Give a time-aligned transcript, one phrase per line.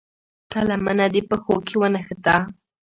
[0.51, 2.35] که لمنه دې پښو کې ونښته.